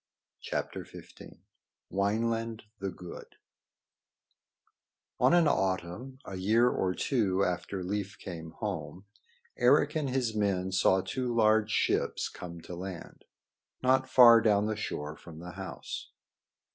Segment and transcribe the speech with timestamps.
[0.41, 1.45] [Decoration]
[1.91, 3.35] Wineland the Good
[5.19, 9.05] On an autumn, a year or two after Leif came home,
[9.59, 13.25] Eric and his men saw two large ships come to land
[13.83, 16.09] not far down the shore from the house.